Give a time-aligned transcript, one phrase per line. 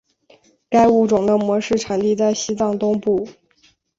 [0.67, 3.27] 该物种的模式产地在西藏东部。